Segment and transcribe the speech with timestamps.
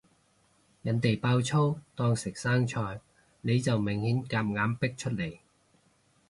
[0.81, 2.99] 人哋爆粗當食生菜，
[3.41, 5.37] 你就明顯夾硬逼出嚟